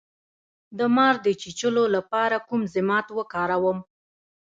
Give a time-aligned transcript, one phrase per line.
[0.77, 3.77] د مار د چیچلو لپاره کوم ضماد وکاروم؟